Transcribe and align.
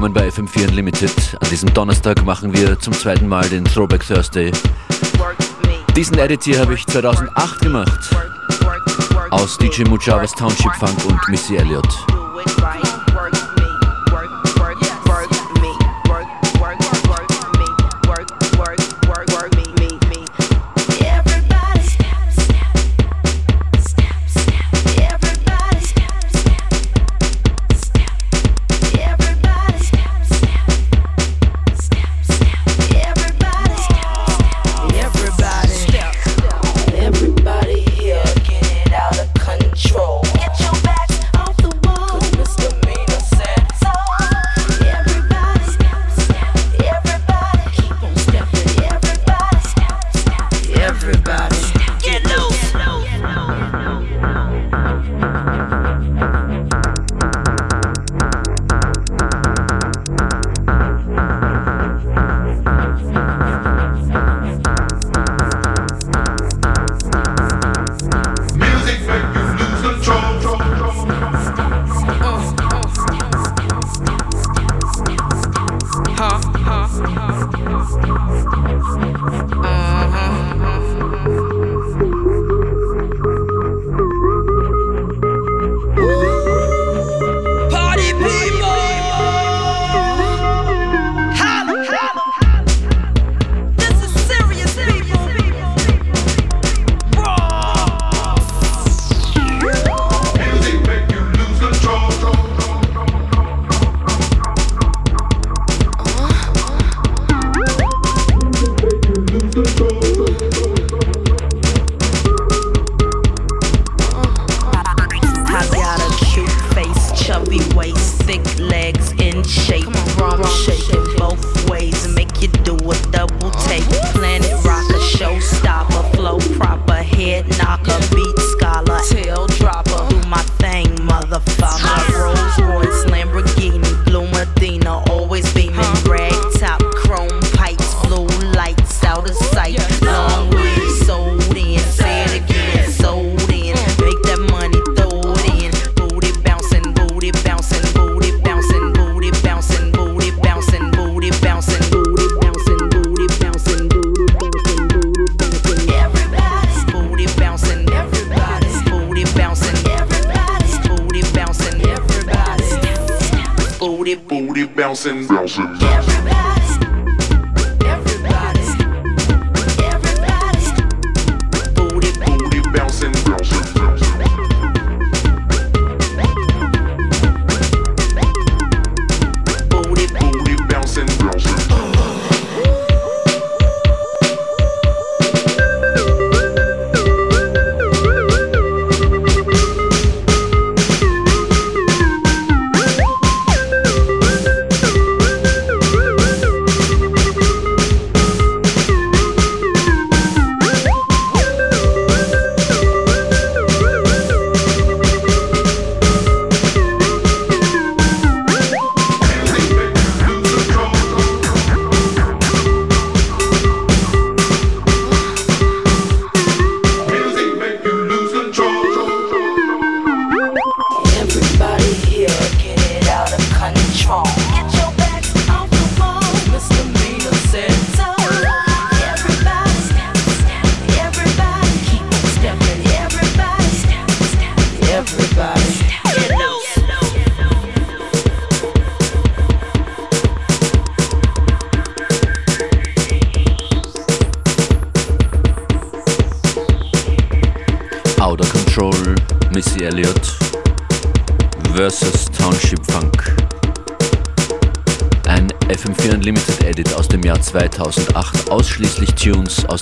willkommen 0.00 0.14
bei 0.14 0.28
FM4 0.28 0.68
Unlimited. 0.68 1.12
An 1.40 1.50
diesem 1.50 1.74
Donnerstag 1.74 2.24
machen 2.24 2.56
wir 2.56 2.78
zum 2.78 2.92
zweiten 2.92 3.26
Mal 3.26 3.48
den 3.48 3.64
Throwback 3.64 4.06
Thursday. 4.06 4.52
Diesen 5.96 6.16
Edit 6.18 6.44
hier 6.44 6.60
habe 6.60 6.74
ich 6.74 6.86
2008 6.86 7.60
gemacht. 7.60 8.16
Aus 9.30 9.58
DJ 9.58 9.82
Mujavas 9.88 10.30
Township 10.34 10.72
Funk 10.76 11.04
und 11.04 11.18
Missy 11.28 11.56
Elliott. 11.56 12.17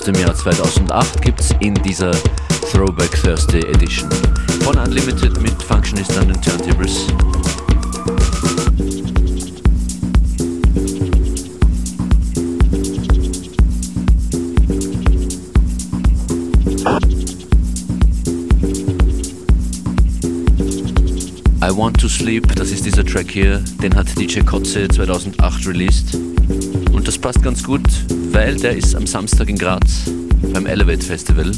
Dem 0.07 0.21
Jahr 0.21 0.33
2008 0.33 1.21
gibt 1.21 1.41
es 1.41 1.51
in 1.59 1.73
dieser 1.73 2.11
Throwback 2.71 3.11
Thursday 3.21 3.59
Edition 3.59 4.09
von 4.63 4.77
Unlimited 4.77 5.41
mit 5.41 5.61
Functionist 5.61 6.17
an 6.17 6.29
den 6.29 6.41
Turntables. 6.41 7.07
I 21.61 21.75
Want 21.75 21.99
to 21.99 22.07
Sleep, 22.07 22.55
das 22.55 22.71
ist 22.71 22.85
dieser 22.85 23.03
Track 23.03 23.31
hier, 23.31 23.59
den 23.81 23.93
hat 23.93 24.07
DJ 24.17 24.39
Kotze 24.39 24.87
2008 24.87 25.67
released. 25.67 26.17
Und 26.93 27.05
das 27.05 27.17
passt 27.17 27.43
ganz 27.43 27.61
gut, 27.61 27.83
weil 28.37 28.55
der 28.55 28.77
ist 28.77 28.95
am 28.95 29.07
Samstag 29.07 29.49
in 29.49 29.57
Graz 29.57 30.11
beim 30.53 30.67
Elevate 30.67 31.03
Festival. 31.03 31.51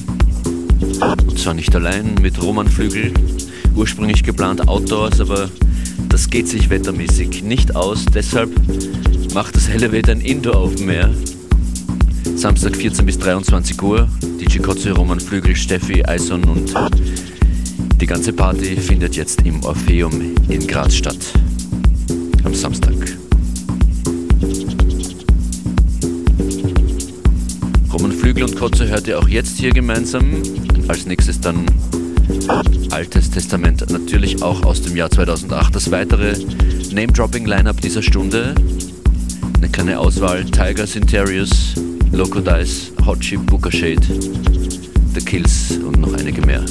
Und 1.28 1.38
zwar 1.38 1.54
nicht 1.54 1.76
allein 1.76 2.16
mit 2.22 2.42
Roman 2.42 2.70
Flügel, 2.70 3.12
ursprünglich 3.76 4.24
geplant 4.24 4.66
Outdoors, 4.66 5.20
aber 5.20 5.50
Das 6.08 6.30
geht 6.30 6.48
sich 6.48 6.70
wettermäßig 6.70 7.44
nicht 7.44 7.76
aus, 7.76 8.06
deshalb 8.06 8.50
macht 9.34 9.58
das 9.58 9.68
Elevator 9.68 10.16
ein 10.16 10.22
Indoor 10.22 10.64
Open 10.64 10.88
Air. 10.88 11.10
Samstag 12.38 12.78
14 12.78 13.06
bis 13.06 13.20
23 13.20 13.82
Uhr. 13.82 14.08
DJ 14.40 14.60
Kotze, 14.60 14.94
Roman 14.94 15.20
Flügel, 15.20 15.58
Steffi, 15.58 16.06
Eison 16.06 16.46
und 16.46 16.74
die 18.00 18.06
ganze 18.06 18.32
Party 18.32 18.78
findet 18.78 19.18
jetzt 19.18 19.42
im 19.46 19.62
Orpheum 19.66 20.34
in 20.48 20.66
Graz 20.66 20.96
statt. 20.96 21.20
Am 22.46 22.54
Samstag. 22.54 23.19
Flügel 28.40 28.56
und 28.56 28.60
Kotze 28.60 28.88
hört 28.88 29.06
ihr 29.08 29.20
auch 29.20 29.28
jetzt 29.28 29.58
hier 29.58 29.72
gemeinsam. 29.72 30.42
Als 30.88 31.06
nächstes 31.06 31.42
dann 31.42 31.66
Altes 32.90 33.32
Testament, 33.32 33.90
natürlich 33.92 34.42
auch 34.42 34.64
aus 34.64 34.82
dem 34.82 34.96
Jahr 34.96 35.12
2008. 35.12 35.76
Das 35.76 35.92
weitere 35.92 36.38
Name-Dropping-Lineup 36.94 37.82
dieser 37.82 38.02
Stunde. 38.02 38.56
Eine 39.58 39.68
kleine 39.68 40.00
Auswahl: 40.00 40.46
Tiger, 40.46 40.88
Synterius, 40.88 41.74
Loco 42.14 42.40
Dice, 42.40 42.94
Hot 43.06 43.20
Chip, 43.20 43.46
Booker 43.46 43.74
Shade, 43.74 44.02
The 45.14 45.22
Kills 45.22 45.78
und 45.86 46.00
noch 46.00 46.14
einige 46.14 46.42
mehr. 46.46 46.64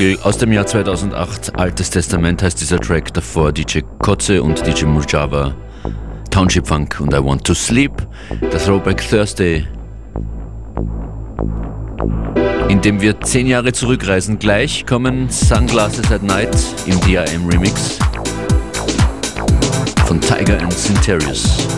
Flügel 0.00 0.18
aus 0.22 0.38
dem 0.38 0.50
Jahr 0.50 0.64
2008. 0.64 1.58
Altes 1.58 1.90
Testament 1.90 2.42
heißt 2.42 2.58
dieser 2.58 2.80
Track 2.80 3.12
davor. 3.12 3.52
DJ 3.52 3.80
Kotze 3.98 4.42
und 4.42 4.66
DJ 4.66 4.86
Mujava. 4.86 5.54
Township 6.30 6.66
Funk 6.66 6.98
und 7.00 7.12
I 7.12 7.22
Want 7.22 7.44
to 7.44 7.52
Sleep. 7.52 7.92
Der 8.40 8.58
Throwback 8.58 9.06
Thursday. 9.06 9.66
Indem 12.70 13.02
wir 13.02 13.20
zehn 13.20 13.46
Jahre 13.46 13.74
zurückreisen. 13.74 14.38
Gleich 14.38 14.86
kommen 14.86 15.28
Sunglasses 15.28 16.10
at 16.10 16.22
Night 16.22 16.56
im 16.86 16.98
DRM 17.02 17.46
Remix 17.46 17.98
von 20.06 20.18
Tiger 20.18 20.62
and 20.62 20.72
Synterius. 20.72 21.68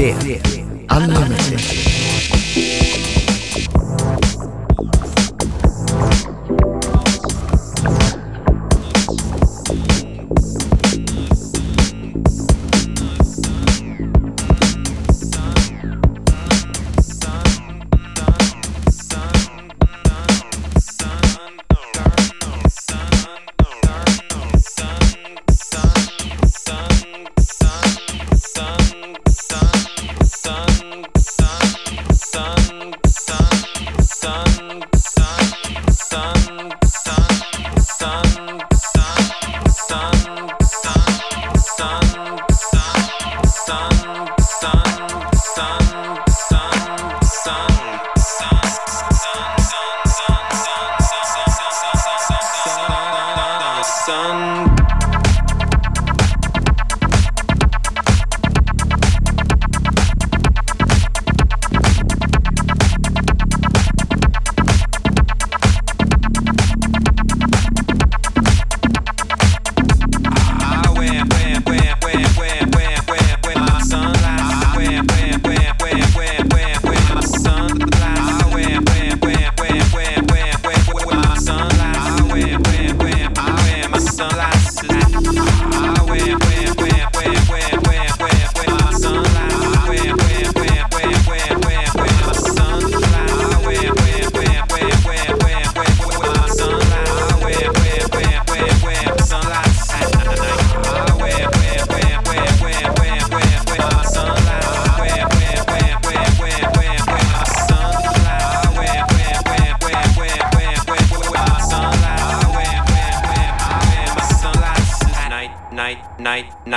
Fair. 0.00 0.40
Unlimited. 0.88 1.99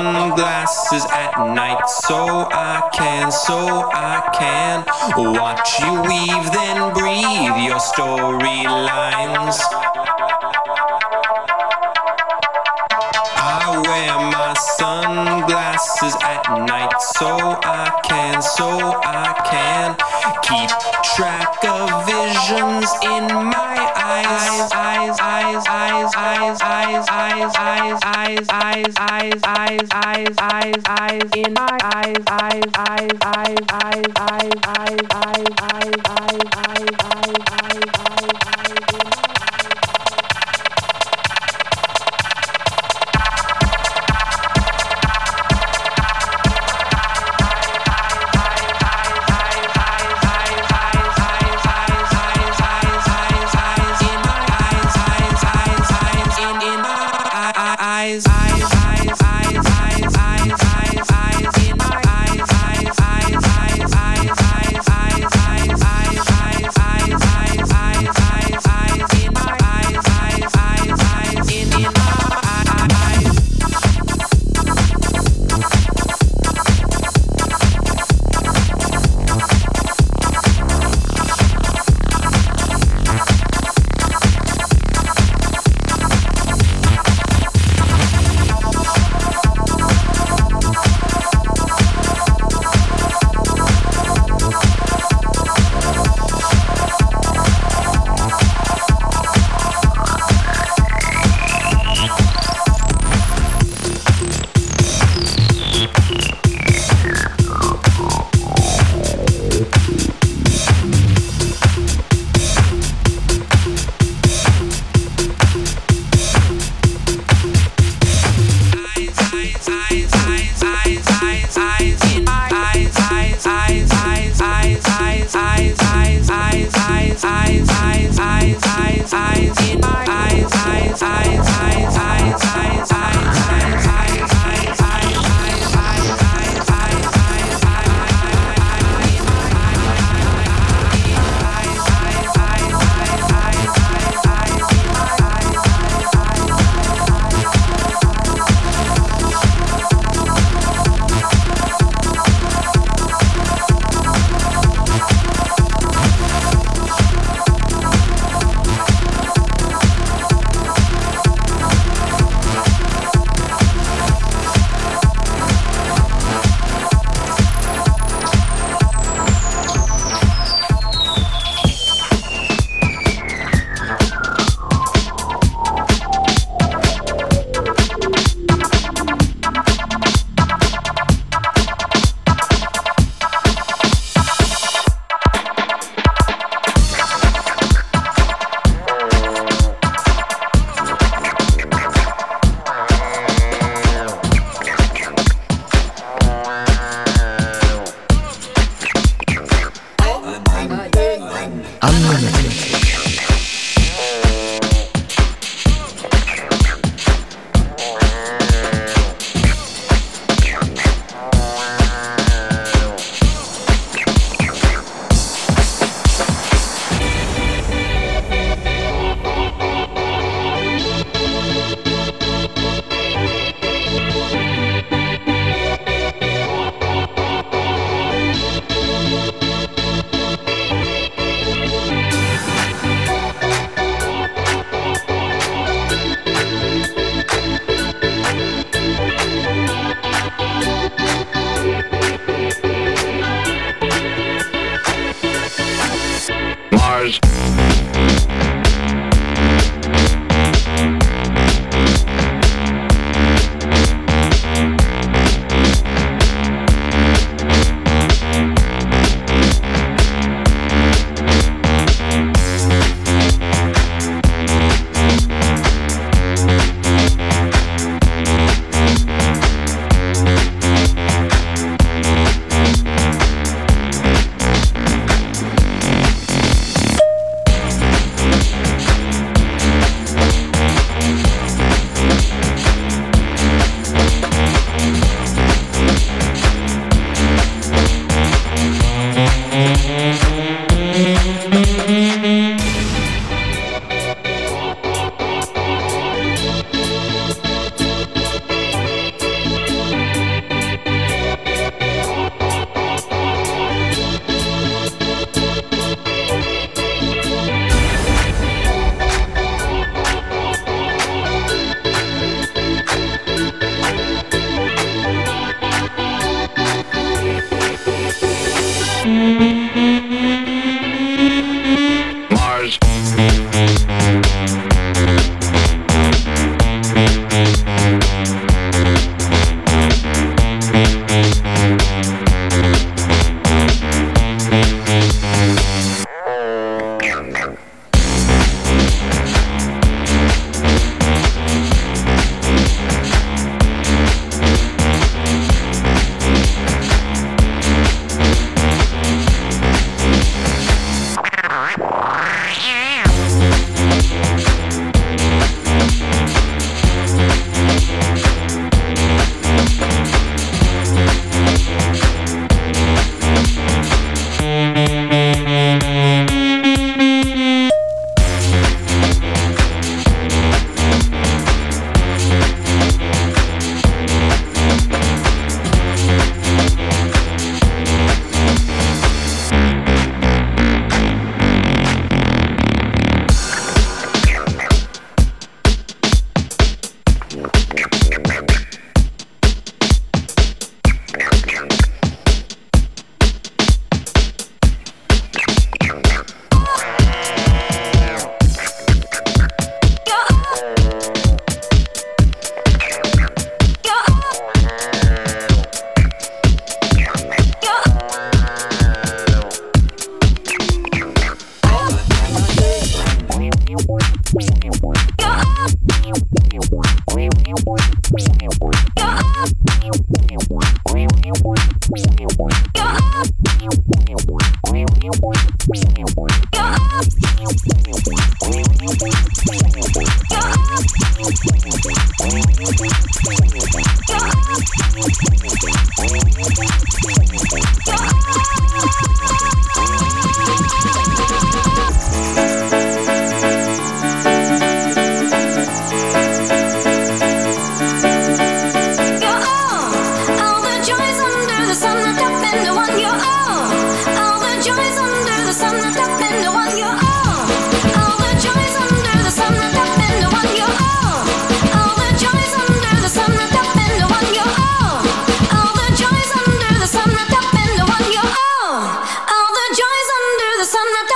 sunglasses 0.00 1.04
at 1.12 1.32
night 1.54 1.84
so 1.86 2.48
I 2.50 2.88
can, 2.92 3.30
so 3.30 3.58
I 3.92 4.16
can 4.40 4.76
watch 5.36 5.68
you 5.80 5.92
weave, 6.08 6.46
then 6.56 6.78
breathe 6.94 7.58
your 7.68 7.80
storylines. 7.90 9.58
I 13.36 13.60
wear 13.84 14.14
my 14.34 14.54
sunglasses 14.78 16.14
at 16.22 16.44
night 16.66 16.96
so 17.18 17.30
I 17.62 18.00
can, 18.08 18.40
so 18.40 18.68
I 19.04 19.28
can 19.52 19.88
keep 20.48 20.70
track 21.14 21.62
of 21.64 22.06
visions 22.40 22.90
in 23.02 23.26
my 23.26 23.92
eyes, 23.96 24.70
eyes, 24.72 25.20
eyes, 25.20 25.66
eyes, 25.68 26.14
eyes, 26.14 26.14
eyes, 26.16 26.58
eyes, 26.62 27.08
eyes, 27.10 27.98
eyes, 28.02 28.46
eyes, 28.48 28.94
eyes, 28.98 29.40
eyes, 29.44 29.88
eyes, 29.92 30.36
eyes, 30.40 30.82
eyes, 30.88 31.30
in 31.36 31.52
my 31.52 31.78
eyes, 31.82 32.16
eyes, 32.28 32.64
eyes, 32.76 33.12
eyes, 33.20 33.58
eyes, 33.70 34.06
eyes, 34.06 34.12
eyes, 34.16 34.54
eyes, 34.64 35.00
eyes, 35.10 35.39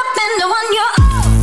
up 0.04 0.18
and 0.18 0.40
the 0.40 0.48
one 0.48 0.74
you're. 0.74 1.33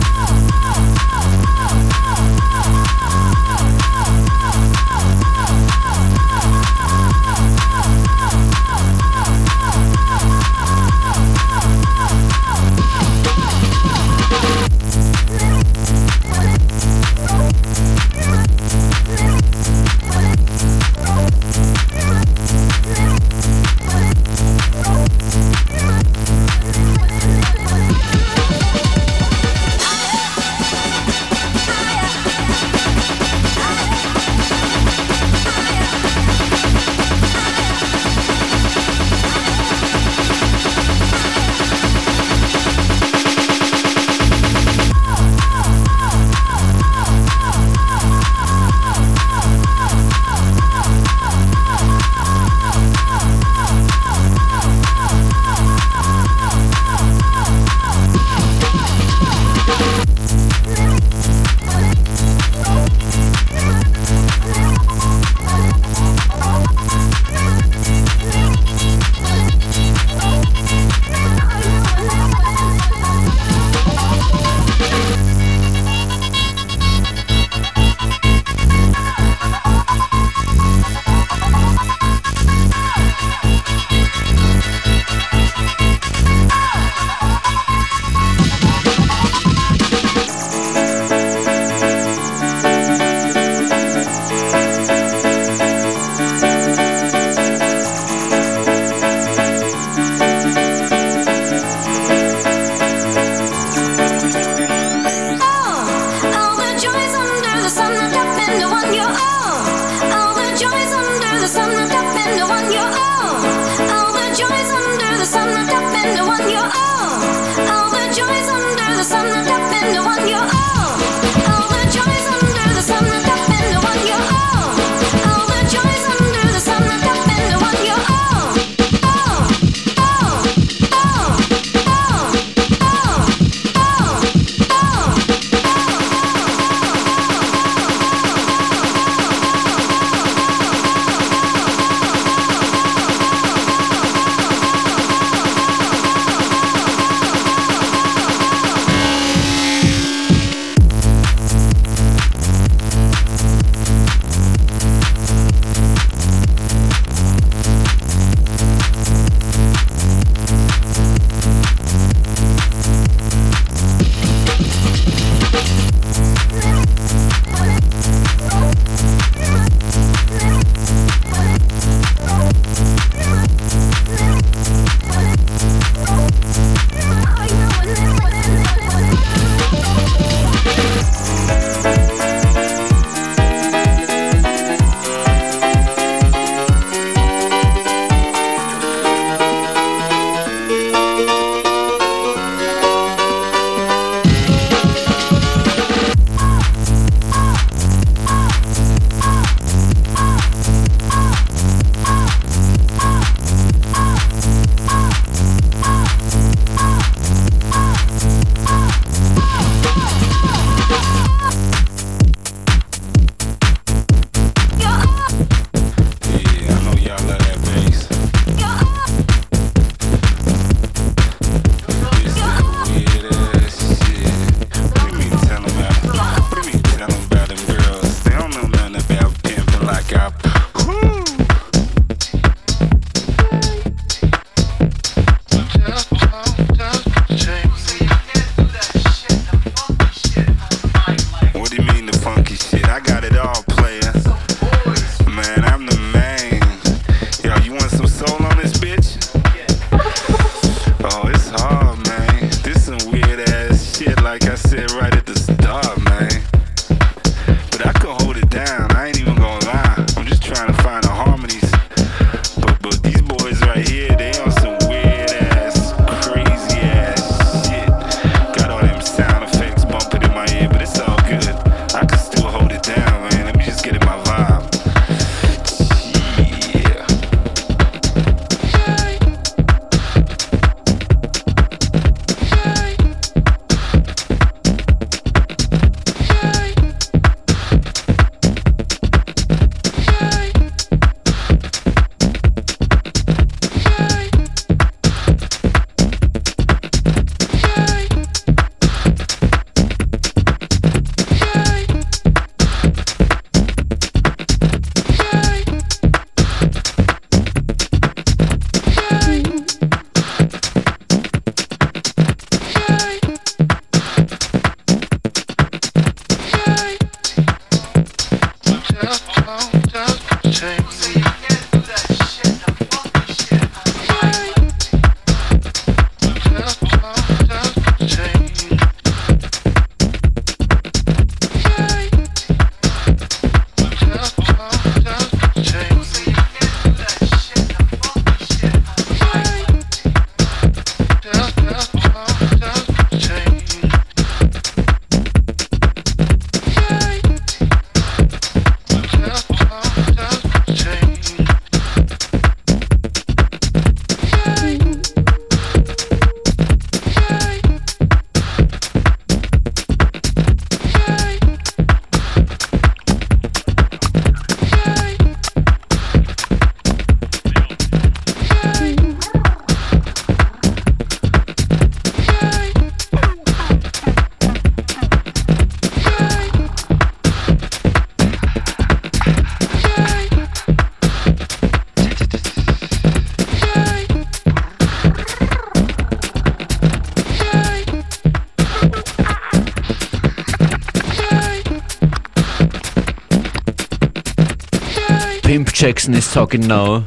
Jackson 395.92 396.14
is 396.14 396.32
Talking 396.32 396.68
Now. 396.68 397.04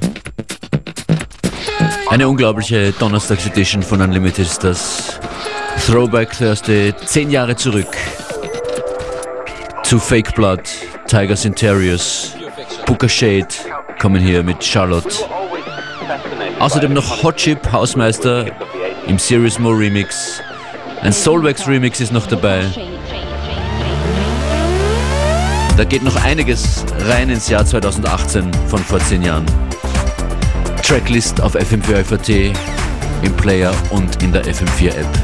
Eine 2.10 2.28
unglaubliche 2.28 2.92
Donnerstags-Edition 2.92 3.82
von 3.82 4.02
Unlimited 4.02 4.44
ist 4.44 4.62
das. 4.62 5.18
Throwback 5.86 6.36
Thursday, 6.36 6.92
zehn 7.06 7.30
Jahre 7.30 7.56
zurück. 7.56 7.96
Zu 9.84 9.98
Fake 9.98 10.34
Blood, 10.34 10.60
Tigers 11.06 11.46
Interiors, 11.46 12.34
Booker 12.84 13.08
Shade 13.08 13.48
kommen 13.98 14.20
hier 14.20 14.42
mit 14.42 14.62
Charlotte. 14.62 15.16
Außerdem 16.58 16.92
noch 16.92 17.22
Hot 17.22 17.36
Chip, 17.36 17.72
Hausmeister 17.72 18.44
im 19.06 19.18
Serious 19.18 19.58
Mo 19.58 19.70
Remix. 19.70 20.42
Ein 21.00 21.14
Soulwax 21.14 21.66
Remix 21.66 22.02
ist 22.02 22.12
noch 22.12 22.26
dabei. 22.26 22.66
Da 25.76 25.82
geht 25.82 26.04
noch 26.04 26.14
einiges 26.22 26.84
rein 27.08 27.30
ins 27.30 27.48
Jahr 27.48 27.66
2018 27.66 28.48
von 28.68 28.78
vor 28.78 29.00
zehn 29.00 29.22
Jahren. 29.22 29.44
Tracklist 30.84 31.40
auf 31.40 31.56
FM4FAT, 31.56 32.56
im 33.22 33.36
Player 33.36 33.74
und 33.90 34.22
in 34.22 34.32
der 34.32 34.44
FM4 34.44 34.90
App. 34.90 35.23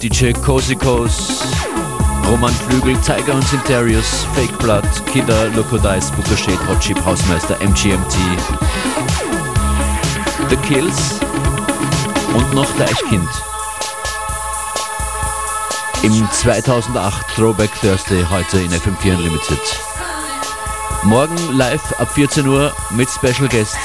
DJ 0.00 0.32
Coast, 0.32 0.74
Roman 2.26 2.54
Flügel, 2.54 2.96
Tiger 3.02 3.34
und 3.34 3.46
Sintarius, 3.46 4.24
Fake 4.34 4.58
Blood, 4.58 4.84
Kidder, 5.12 5.48
Loco 5.50 5.76
Dice, 5.76 6.10
Shade, 6.38 6.58
Hot 6.68 6.80
Chip, 6.80 7.04
Hausmeister, 7.04 7.56
MGMT, 7.60 8.16
The 10.48 10.56
Kills 10.56 11.20
und 12.34 12.54
noch 12.54 12.70
Deichkind. 12.78 13.28
Im 16.02 16.30
2008 16.32 17.26
Throwback 17.36 17.70
Thursday 17.82 18.24
heute 18.30 18.58
in 18.58 18.70
FM4 18.70 19.16
Unlimited. 19.16 19.60
Morgen 21.02 21.36
live 21.52 22.00
ab 22.00 22.10
14 22.10 22.46
Uhr 22.46 22.72
mit 22.90 23.10
Special 23.10 23.48
Guest. 23.48 23.76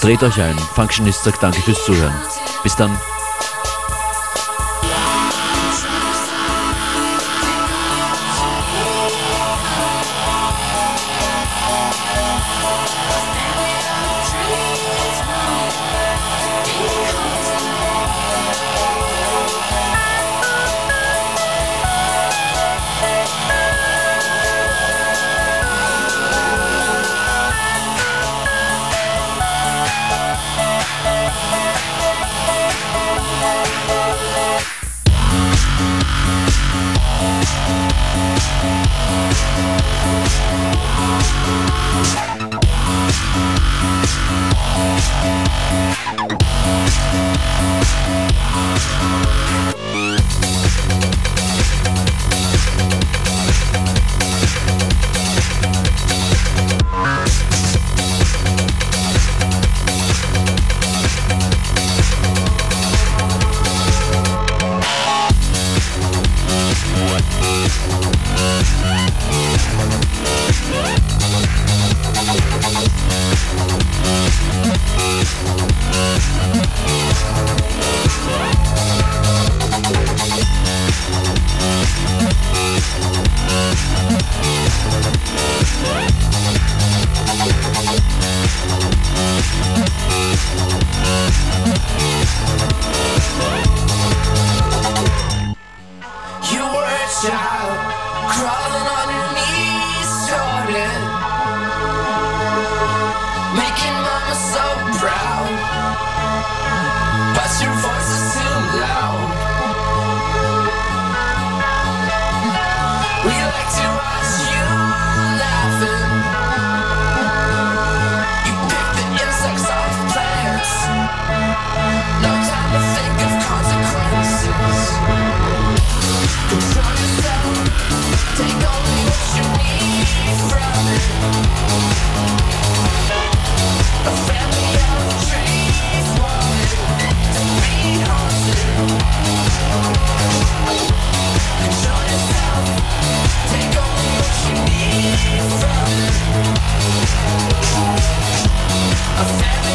Dreht 0.00 0.22
euch 0.22 0.40
ein. 0.40 0.58
Functionist 0.74 1.24
sagt 1.24 1.42
danke 1.42 1.60
fürs 1.60 1.84
Zuhören. 1.84 2.14
Bis 2.62 2.74
dann. 2.74 2.98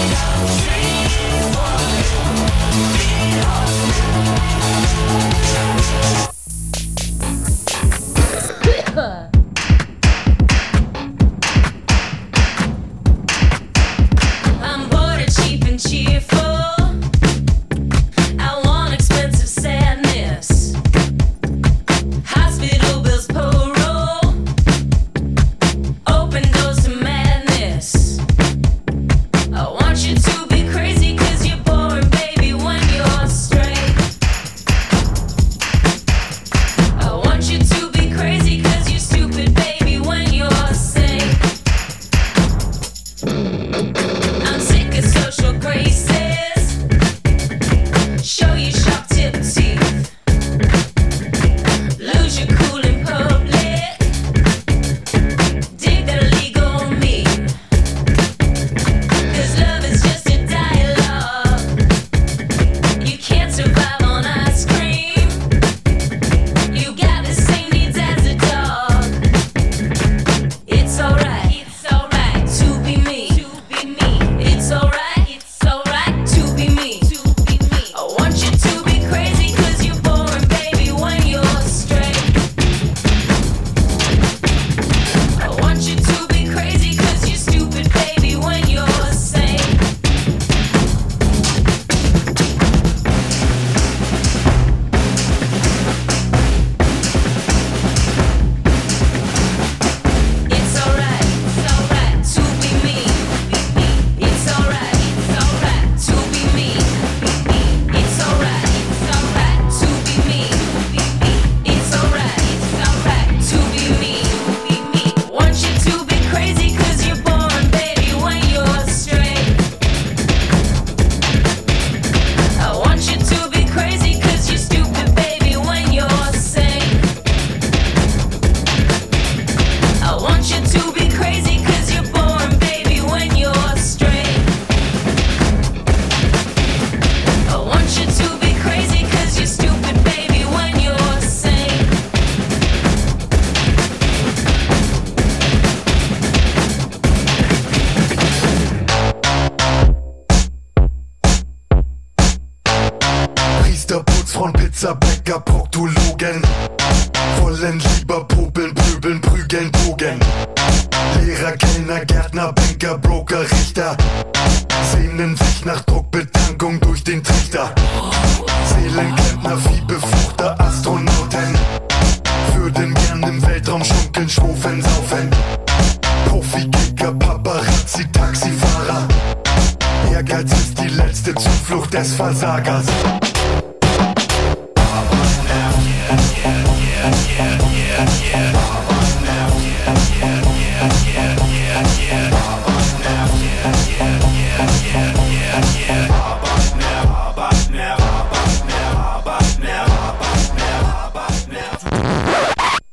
now. 0.09 0.82